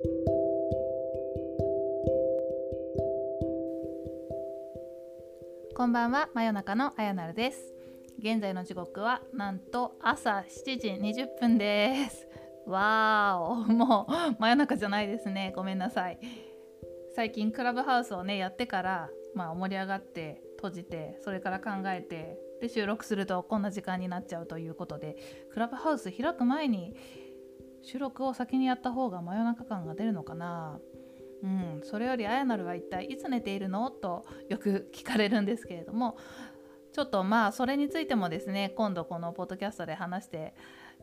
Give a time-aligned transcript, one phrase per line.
[0.00, 0.06] こ
[5.86, 7.74] んばんは真夜中のあやなるです。
[8.20, 12.28] 現在の時刻はなんと朝7時20分です。
[12.66, 15.52] わーおもう真夜中じゃないですね。
[15.56, 16.20] ごめんなさい。
[17.16, 25.16] 最近クラブハウスをねやってからまあ盛り上がって閉じてそれから考えてで収録するとこんな時間になっちゃうということで
[25.52, 26.94] クラブハウス開く前に
[27.82, 30.78] 収録を先にやった方が真夜中感が出るのかな？
[31.42, 33.90] うん、それよりあやなるは一体いつ寝ているの？
[33.90, 36.16] とよく聞かれるんですけれども。
[36.90, 40.54] ちょっとまあそれについてもですね今度このポッドキャストで話して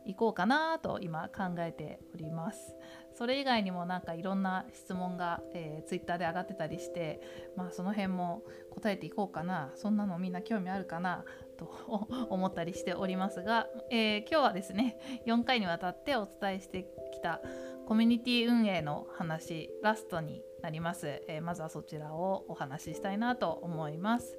[0.04, 2.74] いこうかなと今考えております。
[3.14, 7.20] それ以外にもなんかいろんな質問が、えー、ツイッターで上がってたりして
[7.56, 9.70] まあその辺も答えていこうかな。
[9.76, 11.24] そんなのみんな興味あるかな？
[11.56, 17.40] と思ったりしておりますが、えー、今日はですね4回にわたってお伝えしてきた
[17.86, 24.38] コミュニティ運営の話ラストになります、えー、まずはそちらをお話ししたいなと思います、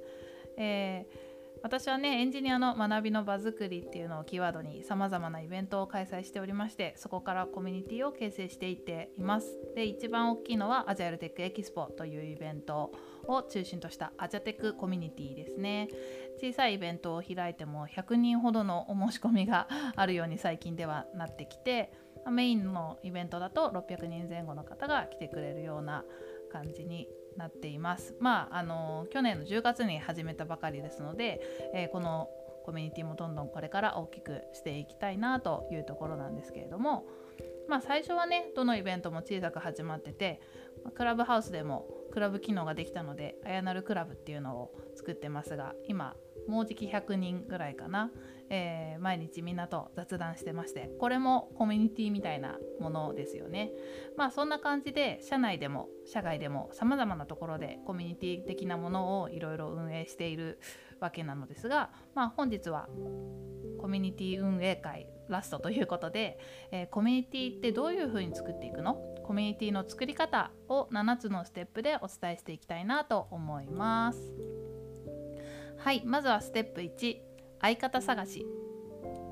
[0.56, 1.27] えー
[1.62, 9.56] 私はねエンジニアの学びの場作りっていうのをキーワードにさまざまなイベントを開催しておりましてそこからコミュニティを形成していっています。
[9.74, 12.92] で一番大きいのはアジャイルテックエキスポというイベント
[13.26, 15.88] を中心としたアジャテックコミュニティですね。
[16.40, 21.92] 小さいイベントを開いても100人ほどのお申し込みがあるように最近ではなってきて
[22.30, 26.04] メインのイベントだと600人前後の方が来てくれるような
[26.52, 27.08] 感じに
[27.38, 28.14] なっています。
[28.20, 31.40] まああの去年の10月に始めたばかりですので、
[31.74, 32.28] えー、この
[32.64, 37.06] コミュニティもどんどんこれから大きくしていきたいなというところなんですけれども、
[37.66, 40.42] まあ、最初はねどのイベントも小さく始まってて
[40.94, 46.14] クラブハウスでもクラブ機能ができたのであやなるクラブっていうのを作ってますが今
[46.46, 48.10] もうじき100人ぐらいかな、
[48.50, 53.70] えー、毎日みんなと雑談してましてこれもコミュニティみたいなものですよね。
[54.16, 60.58] まあそんな感じで社内でも社外でもさまざまなところでコミュニティ的なものをいろいろ運営している
[61.00, 62.88] わけなのですが、まあ、本日は
[63.78, 66.38] コミュニティ運営会ラストということで、
[66.72, 68.94] えー、コミュニティってどういうふうに作っていくの？
[69.24, 74.18] コミュニティの作り方を7つのステップでお伝えしていきたいなと思います。
[75.76, 77.27] はいまずはステップ1
[77.60, 78.46] 相方探し。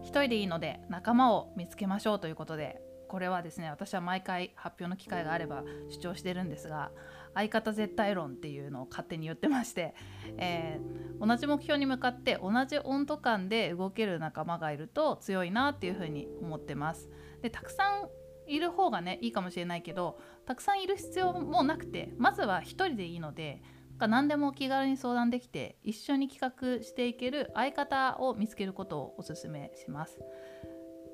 [0.03, 6.91] 1人でいいので仲間を見つけましょうということでこれはですね私は毎回発表の機会があれば主張してるんですが
[7.35, 9.95] 相方絶対論っていうのを勝手に言ってまして、
[10.39, 17.11] えー、同じ目標に向かって同じ温度感で動ける仲間がいると強いなっていうふうに思ってます。
[17.43, 18.09] でたくさん
[18.51, 23.61] いる方がねいいかもしれないけどたくさんいる必要もなくてまずは1人でいいので
[23.99, 30.21] が何でも気軽に相談できて一緒に企画していける相方を見つけることをおすすめします。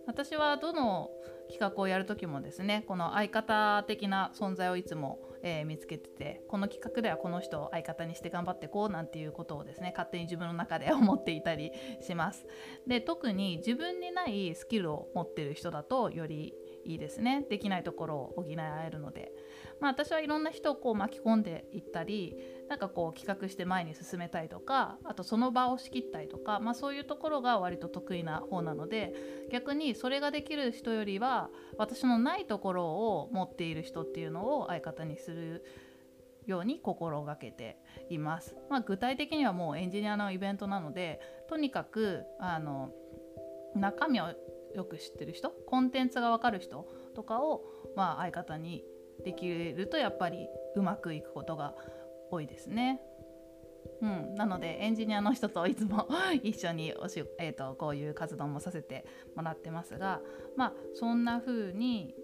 [0.06, 1.10] 私はどの
[1.48, 11.70] 企画をやる時もですねこの相方的な存在をいつも、えー、見つけててこの企画ではこの人を相方にして頑張ってこうなんていうことをですね勝手に自分の中で思っていたり
[12.00, 12.46] します。
[12.86, 16.54] で特に自分にないスキルを持ってる人だとより
[16.84, 19.32] いいですねできないところを補い合えるので。
[19.82, 22.36] まあ、私はいろんな人をこう巻き込んでいったり
[22.68, 29.12] なんかこう企画して前に進めたいとかあとその場を仕切ったりとか、まあ、そういうところが割と得意な方なので
[29.50, 35.64] 逆にそれができる人よりは私のないところを持っている人っていうのを相方にする
[36.46, 37.78] ように心がけて
[38.08, 38.56] います。
[38.70, 42.92] まあ、具体的にはもうエンジニアのイベントなのでとにかくあの
[43.74, 44.26] 中身を
[44.74, 45.50] よく知ってる人？
[45.66, 47.64] コンテンツが分かる人とかを、
[47.96, 48.84] まあ、相方に
[49.24, 51.74] できるとやっぱりうまくいくことが
[52.30, 53.00] 多いですね。
[54.00, 56.08] うん、なのでエンジニアの人といつも
[56.42, 59.04] 一緒におし、 えーと、こういう活動もさせて
[59.36, 60.20] もらってますが
[60.56, 62.14] まあそんな風に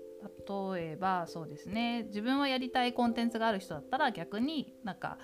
[0.75, 2.05] 例えばそうですね。
[2.05, 5.19] 自分はやりたいコンテンツがある人だったら逆になんか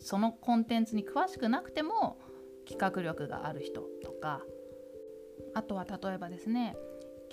[0.00, 2.18] そのコンテンツに詳しくなくても
[2.66, 4.42] 企画力がある人とか
[5.54, 6.76] あとは例えばですね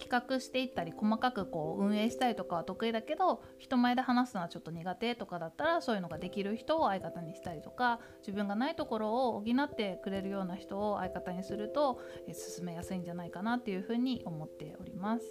[0.01, 11.99] 企画していったり細かくこう運営したりとかは得意だけど人前で話すのはちょっと苦手とかだったらそういうのができる人を相方にしたりとか自分がないところを補ってくれるような人を相方にすると
[12.33, 15.25] 進めやすいんじゃないかなっていうふうに思っております。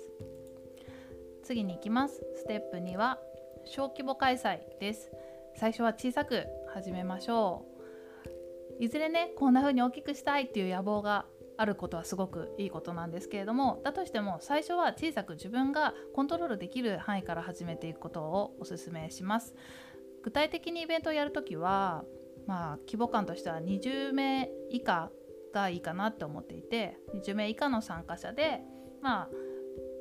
[1.43, 2.23] 次に行きます。
[2.37, 3.19] ステップ2は
[3.65, 5.11] 小規模開催です。
[5.57, 7.67] 最初は小さく始めましょ
[8.79, 8.85] う。
[8.85, 11.27] いずれねこんな風に大きくしたいっていう野望が
[11.61, 19.55] あることはすごくいいことなんですけれどもだとしても最初は小さく自分がコントロールできる範囲から始めていくことをおすすめします
[20.23, 22.03] 具体的にイベントをやるときは
[22.47, 25.11] まあ規模感としては20名以下
[25.53, 28.63] がいいかなって思っていて20名以下の参加者で
[29.03, 29.29] まあ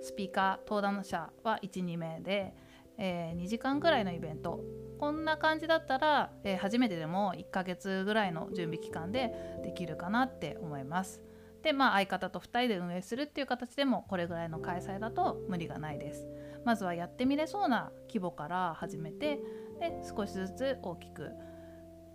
[0.01, 2.53] スピーカー登壇者は12名で、
[2.97, 4.61] えー、2時間ぐらいのイベント
[4.97, 11.21] こんな感じだったら、えー、初めてでも1ヶ月ぐらいの準備期間でできるかなって思います。
[11.63, 16.27] でまあ相方と2人で運営するっていう形でもこれぐらいの開催だと無理がないです。
[16.65, 19.39] まずはやってみれそうな規模から始めて
[19.79, 21.31] で少しずつ大きく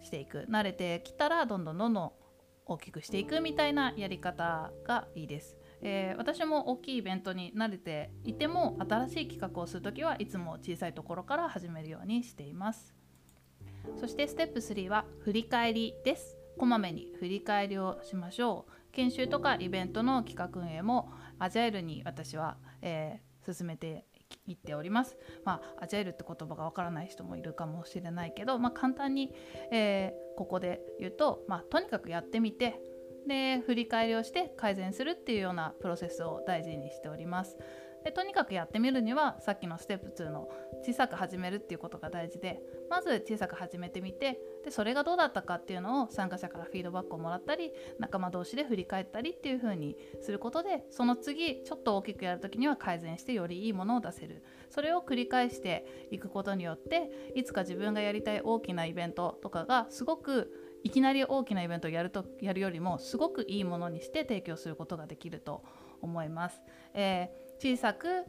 [0.02, 2.12] していく慣れてきたらどんどんどんどん
[2.66, 5.56] 大きくしていくみたいなやり方がいいです。
[5.86, 12.94] えー、私も大きいイベントに慣れていても新しい企画をする時はいつも小さいところから始めるようにしています
[14.00, 24.06] そしてステップ3は振り返りですこまめに振り返りをしましょう研修とかイベントの企画運営もアジャイルに私は、えー、進めて
[24.46, 25.16] いっております。
[25.44, 29.34] まあ、アジャイルって言葉がわからない人もいるかもしれないけど、まあ、簡単に、
[29.70, 32.80] えー、ここで言うと、まあ、とにかくやってみて
[33.26, 37.56] で振り返りをして改善するっていうようなプロセスを大事にしております。
[38.04, 40.48] でとにかくやってみるにはさっきのステップ2の
[40.84, 42.60] 小さく始めるっていうことが大事で
[42.90, 60.50] まず小さく始めてみてでそれがどうだったかっていうのを参加者からフィードバックをもらったり仲間同士で振り返ったりっていう風にすることでその次ちょっと大きくやる時には改善してよりいいものを出せるそれを繰り返していくことによっていつか自分がやりたい大きなイベントとかがすごく
[60.84, 65.64] いきなり大きなイベントをやるとやるよりもすごくいいものにして提供することができると
[66.02, 66.60] 思います。
[66.92, 68.26] えー、小さく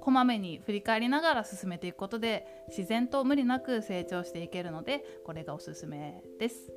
[0.00, 6.72] こまめに振り返りながら進めていくことで自然と無理なく成長していけるのでこれがおすすめです。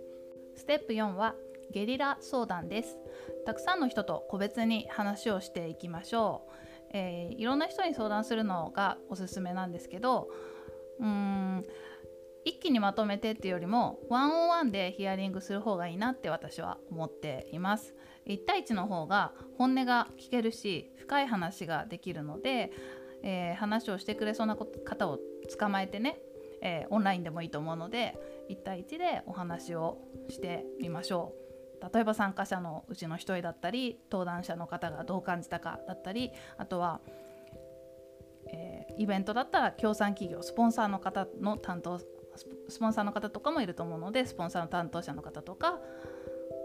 [0.56, 1.36] ステップ4は
[1.72, 2.98] ゲリラ相談です。
[3.46, 6.52] たくさんの人と個別に話をしていきましょう。
[6.94, 10.28] えー、いろんな人に相談するのがおすすめなんですけど
[11.00, 11.66] うーん
[12.44, 17.94] 一気にまとめてっていうよりもワンオンワンでヒアリングする方がいいなって私は思っています
[18.28, 22.72] 1対1の方が本音が聞けるし深い話ができるので、
[23.24, 25.20] えー、話をしてくれそうな方を
[25.58, 26.20] 捕まえてね、
[26.62, 28.18] えー、オンラインでもいいと思うので
[28.50, 31.42] 1対1でお話をしてみましょう。
[31.94, 37.02] 例えば参加者のうちの1人だったり登壇者の方がどう感じたかだったりあとは
[38.48, 45.80] えー、イベントだったら協賛企業スポンサーの方の担当スポンサーの方とかもいると思うのでスポンサーの担当者の方とか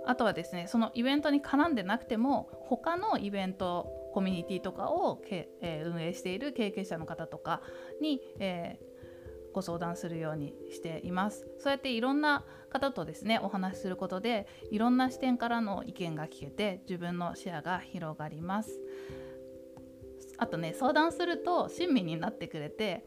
[0.06, 7.61] あとはですねそのイベントに絡んでなくても他のイベントコミュニティとかをけ、えー、運営している経験者の方とか
[8.01, 11.47] に、えー、ご相談するようにしています。
[11.59, 18.81] そうやっていろんな方とですねお話しすることでいろんな視点からの意見が聞けて自分の視野が広がります。
[20.39, 23.05] あとね相談すると親身になってくれて、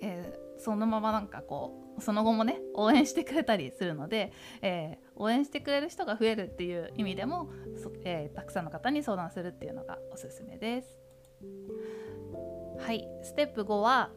[0.00, 7.50] えーそのままなんかこうその後もね応援してくれたりするので、えー、応援してくれる人が増えるっていう意味でも、
[8.04, 10.98] えー、たくさんの方に相談するっていうのがおすすめです。
[12.78, 14.10] はいステップ5は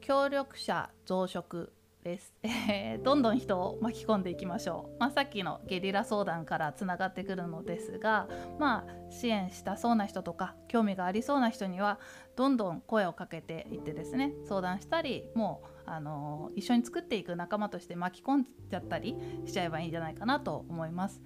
[0.00, 1.70] 協力者増殖
[2.06, 8.28] です、 えー、どんどん人を巻き込んでいきましょう、まあ、さっきのゲリラ相談からつながってくるのですが、
[8.60, 11.98] まあ、支援したそうな人とか興味がありそうな人には
[12.36, 21.20] どんどん声をかけていってですね相談したりもうあの一緒に作っていく仲間として巻き込んじゃったりしちゃえばいいんじゃないかなと思います。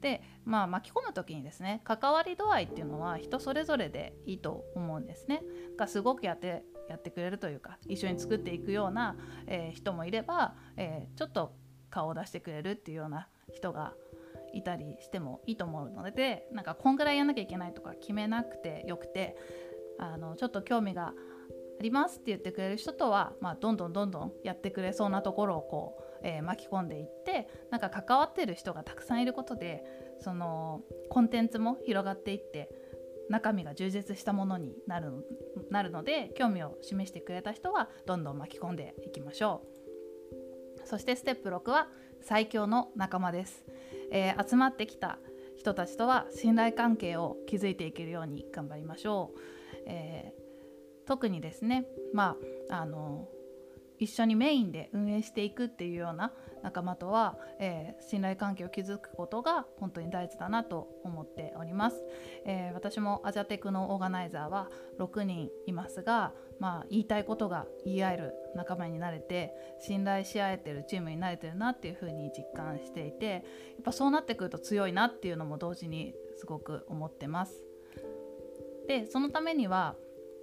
[0.00, 5.42] でまあ巻き込む時にですね関わり度合いっていうのは人それぞれでいいと思うんですね。
[5.76, 9.16] がすごくやってやってくれるというか一緒に作っていくような、
[9.46, 11.52] えー、人もいれば、えー、ちょっと
[11.90, 13.94] 顔を出してくれるっていうような人が
[14.52, 19.36] いたりしてもいいと思うのでなんかこんぐらいやんなきゃいけないとか決めなくてよくて
[19.98, 29.84] あのちょっと興味がありますって言ってくれる人とは、まあ、どんどんどんどんやってくれそうなところをこう、えー、巻き込んでいってなんか関わってる人がたくさんいることで
[30.20, 32.70] そのコンテンツも広がっていって
[33.30, 35.12] 中身が充実したものになる
[35.70, 39.74] なるので興味を示してくれた人はどんどん巻き込んでいきましょう。
[40.86, 41.88] そしてステップ6は
[42.20, 43.64] 最強の仲間です、
[44.10, 45.18] えー、集まってきた
[45.56, 49.38] 人たちとは信頼関係を築いていけるように頑張りましょう、
[49.86, 52.36] えー、特にですねま
[52.70, 53.28] ああの
[54.04, 56.32] 一緒にメインで運営していくっていうような
[56.62, 61.96] 仲間とは、えー、信頼関係を築くことが本当に大事だなと思っております、
[62.46, 64.68] えー、私もアジャテクのオーガナイザーは
[64.98, 73.42] 6人いますが、まあ、言いたいことが言い合える仲間になれて信頼し合えてるチームになれてるなっていうふうに実感していてやっ
[73.84, 77.64] ぱそうなってくると強いなっていうのも同時にすごく思ってます。
[78.86, 79.96] でそのためには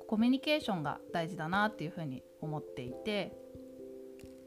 [0.08, 3.34] コミュニケーションが大事だなっていうふうに思っていて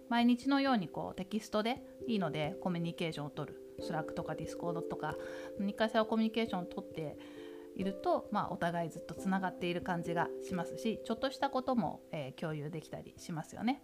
[0.09, 5.17] 毎日のようにこうテキストでいいのでコミュニケーションをとる Slack とか Discord とか
[5.59, 7.17] 何かしらコミュニケーションをとって
[7.77, 13.83] いると、まあ、お互いずっとつながっている感じがしますしちょっとしたことも、えー、共有できたりしますよね。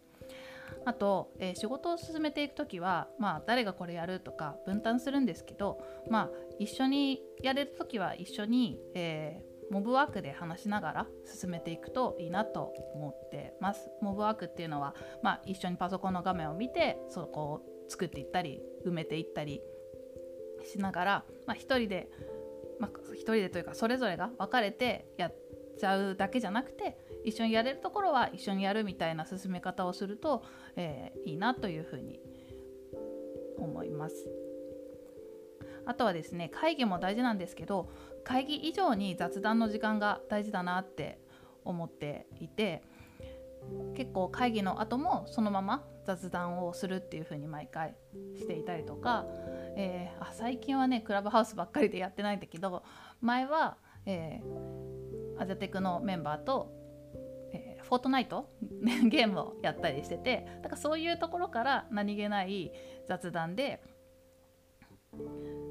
[0.85, 13.91] あと、えー、仕事を進めていく時は、まあ、誰がこれやるとか分担するんですけど、まあ、一緒にやれる時は一緒に、えー、モブワークで話しながら進めていくといいなと思ってます。
[14.03, 19.63] モブワークっていうのは、まあ、一緒にパソコンの画面を見てそこを作っていったり埋めていったり
[20.65, 22.09] しながら、まあ、一人で
[22.81, 25.35] まあ、一人でというかそれぞれが分かれてやっ
[25.79, 30.43] ちゃうだけじゃなくて一緒にやれるところは一緒にやるみたいな進め方をすると、
[30.77, 32.19] えー、いいなというふうに
[33.59, 34.15] 思います。
[35.87, 37.91] あとはですね会議も大事なんですけど
[38.25, 41.19] 会議以上に雑談の時間が大事だなって
[41.65, 42.83] 思っていて
[43.95, 47.95] 結構会議の後もそのまま雑談をするっていう風に毎回
[48.37, 49.27] していたりとか、
[49.77, 52.83] えー、あ最近はねクラブハウスばっかりでやってないんだけど
[53.21, 56.73] 前は、えー、アジャテクのメンバーと、
[57.53, 58.51] えー、フォートナイト
[59.09, 62.73] ゲームをやったりしててだからそういうところから何気ない
[63.07, 63.83] 雑談で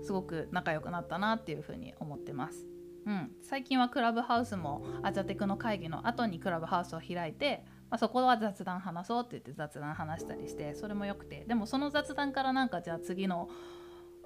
[0.04, 2.68] すごく仲良くなったなっていう風に思ってます。
[3.06, 13.50] うん、最近はクラブハウスもアジャテクの会議の後にクラブハウスを開いてまあ、そこは雑談話そうって言って雑談話したりしてそれもよくてでもその雑談からなんかじゃあ次の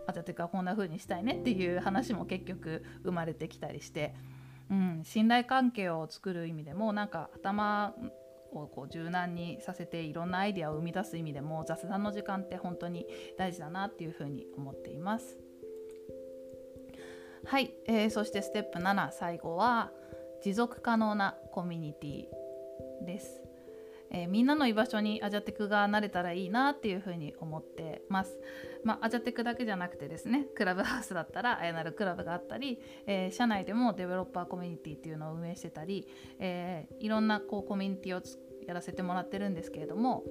[0.05, 4.13] あじゃあてかこんな風にしたいねっていう話も結局生まれてきたりして、
[4.69, 7.95] うん、信頼関係を作る意味でもなんか頭
[8.51, 15.42] をこう柔軟にさせていろんなアイデアを生み出す意味でも雑談の時間って本当に大事だなっていう風に思っています。
[17.45, 19.91] はい、えー、そしてステップ7最後は
[20.41, 23.41] 持続可能なコミュニティです。
[24.11, 28.39] えー、みんなの居場所にアジャテクがなれたらいいなっていうふうに思ってます。
[28.83, 36.07] まあ、アジャテクだけじゃなくてですねクラブハウスだったらあやなるクラブがあったり、えー、社内でもデベロッパーコミュニティっていうのを運営してたり、
[36.39, 38.21] えー、いろんなこうコミュニティを
[38.67, 40.23] やらせてもらってるんですけれども、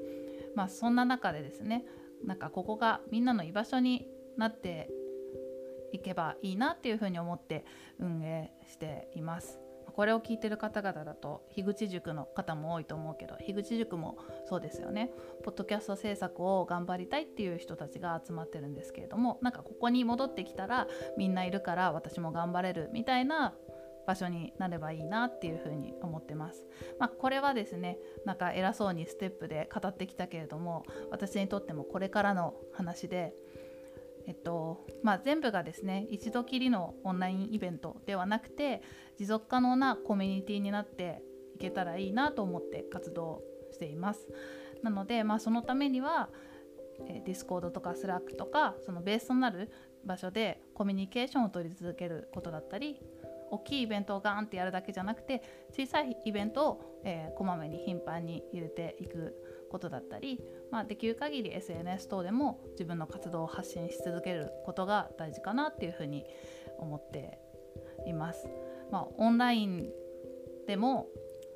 [0.54, 1.84] まあ、そんな中でですね
[2.24, 4.90] なんかここがみんなの居場所になって
[5.92, 7.64] いけばいいなっていうふうに思って
[7.98, 9.60] 運営しています。
[9.92, 14.16] これを聞いてる方々だと樋口塾の方も多いと思うけど樋口塾も
[14.48, 15.10] そうですよね
[15.44, 20.86] ポッドキャスト制作を頑張りたいっていう人たちが集まってるんですけれどもなんかここに戻ってきたら
[21.18, 23.54] みんないるから私も頑張れるみたいな
[24.06, 26.66] 場所になればいいなっていうふうに思ってます。
[26.98, 33.32] まあ、これはですねなんか偉そうにステップで語ってきたけれども私にとってもこれからの話で
[34.26, 38.82] えっとまあ、全部がですね一度きりのオンラインイベントではなくて
[39.18, 41.22] 持続可能なコミュニティになって
[41.54, 44.28] いけたらいいなと思って活動しています。
[44.82, 46.28] なので、まあ、そのためには、
[47.06, 49.70] え Discord とか Slack とかそのベースとなる
[50.04, 53.00] 場所でコミュニケーションを取り続けることだったり
[53.50, 59.34] 大きいイベントをガーンってやるだけじゃなくて小さいイベントを、えー、こまめに頻繁に入れていく
[59.72, 60.38] ことだったり、
[60.70, 66.24] まあ、できる限り SNS 等でも自分の活動を発信し続けることが大事かなっていうふうに
[66.78, 67.38] 思って
[68.06, 68.46] います。
[68.90, 69.90] まあ、オンライン
[70.66, 71.08] でも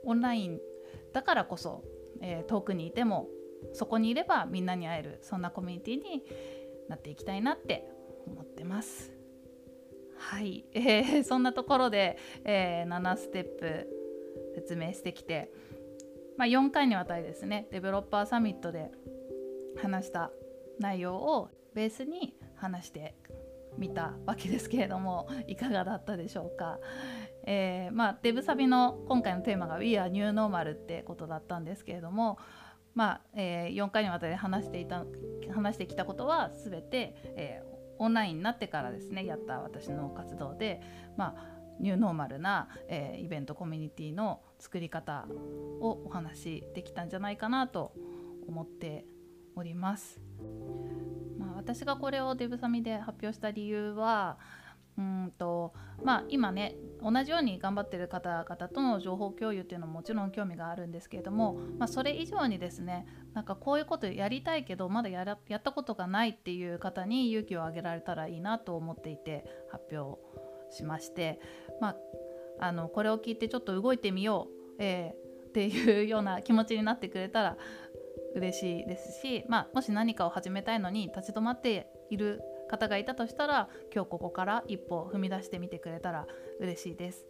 [0.05, 0.61] オンライン
[1.13, 1.85] だからこそ、
[2.23, 3.29] えー、遠くにいても
[3.73, 6.25] そこにいればみんなに会えるそんなコミュニティに
[6.89, 7.89] なっていきたいなって
[8.27, 9.13] 思ってます。
[10.17, 13.97] はい、 えー、そんなところで、えー、7ステップ
[14.55, 15.53] 説明してきて
[16.37, 18.91] まあ、4回にわたりですねデベロッパーサミットで
[19.81, 20.31] 話した
[20.79, 23.15] 内容をベースに話して
[23.79, 26.79] みたわけですけれどもいかがだったでしょうか。
[27.49, 32.39] えー、まあ、デブサビの今回のテーマが「We are New Normal」ってことだったんですけれども、
[32.95, 35.05] まあえー、4回にわたり話していた
[35.53, 40.81] 話してきたことは全て、えー、オンラインになってからですねやった私の活動で、
[41.17, 45.27] まあ、ニューノーマルな、えー、イベントコミュニティの作り方
[45.81, 47.93] をお話しできたんじゃないかなと
[48.49, 49.05] 思って
[49.55, 50.21] おります。
[51.39, 54.39] まあ、私がこれをデブサミで発表した理由は
[54.99, 70.19] うんとまあ、今ね同じように頑張ってる方々との情報共有っていうのももちろん興味があるんですけれども、まあ、それ以上にですねなんかこういうことやりたいけどまだやらやったことがないっていう方に勇気をあげられたらいいなと思っていて発表
[70.71, 71.41] しまして、
[71.81, 71.97] まあ、
[72.59, 77.57] あのこれを聞いてちょっと動いてみよう、えー、っていうような気持ちになってくれたら
[78.35, 86.27] 嬉しいですし、まあ、もし何かを始めたいのに立ち止まっている方がいたとしたら今日ここから一歩踏み出してみてくれたら
[86.61, 87.27] 嬉しいです。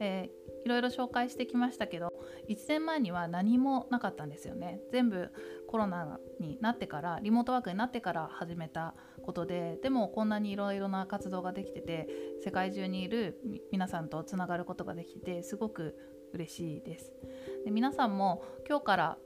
[0.00, 2.12] えー、いろいろ紹介してきましたけど
[2.48, 4.80] 1年前には何もなかったんですよね。
[4.92, 5.30] 全部
[5.68, 12.08] コロナになってからリモートワークになってから始めたことででもこんなにいろいろな活動ができてて
[12.44, 13.38] 世界中にいる
[13.72, 15.96] 皆さんとつながることができてすごく
[16.32, 17.12] 嬉しいです。
[17.64, 19.18] で皆さんも今日から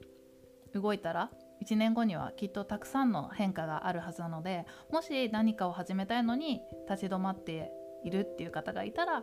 [0.74, 1.30] 動いたら
[1.64, 7.70] 1年後にはきっとたくさんの変化があるはずなのでもし何かを始めたいのに立ち止まって
[8.04, 9.22] いるっていう方がいたら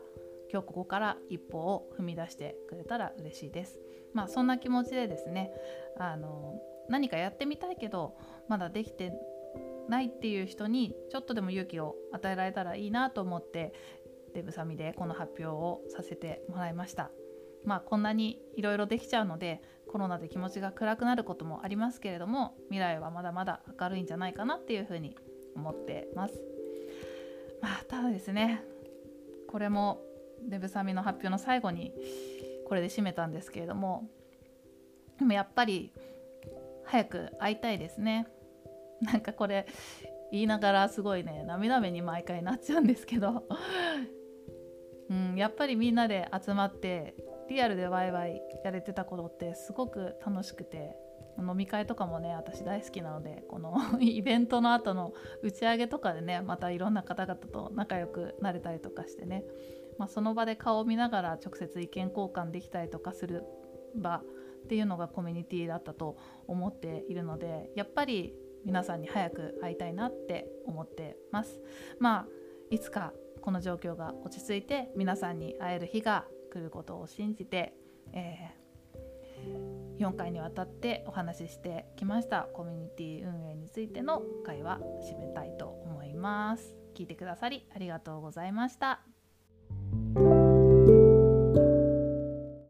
[0.52, 3.80] 今日ここから一歩を踏み出してくれたら嬉しいです。
[4.14, 5.52] まあそんな気持ちでですね
[5.98, 9.14] あの何かやってみたいけどまだできて
[9.90, 13.74] ないっていう人にちょっとでも勇気を与えられたらいいなと思って
[14.34, 17.12] デブサミでこの発表をさせてもらいました。
[17.64, 25.16] まあこんなにいろいろできちゃうのでコロナで気持ちが暗くなることもありますけれども未来はまだまだ明るいんじゃないかなっていうふうに
[25.56, 26.42] 思ってます。
[27.62, 28.64] まあただですね
[29.50, 30.02] これも
[30.44, 31.94] デブサミの発表の最後に
[32.68, 34.08] これで締めたんですけれども
[35.20, 35.92] でもやっぱり
[36.86, 38.28] 早く会いたいですね。
[39.02, 39.68] なんかこれ
[40.32, 43.44] 言いながらすごいね涙目に毎回なっちゃうんですけど。
[45.10, 47.16] うん、やっぱりみんなで集まって
[47.50, 50.98] リアルでワイワイやれてたことってすごく楽しくて
[51.40, 59.46] 飲み会とかもね私大好きなのでこの イベントの後の打ち上げとかでねまたいろんな方々と仲良くなれたりとかしてね、
[59.98, 63.44] まあ、その場で顔を見ながら直接意見交換できたりとかする
[63.96, 68.34] 場っていうのがコミュニティだったと思っているのでやっぱり
[68.66, 71.62] 皆さんに早く会いたいなって思ってます。
[72.00, 72.28] まあ
[72.70, 77.74] いつかこの状況が落ち着いて皆さんに会える日が来ることを信じて、
[78.12, 86.76] えー、4回にわたってお話ししてきましたコミュニティ運営についての会話締めたいと思います。
[86.94, 89.17] 聞いてくださりありがとうございました。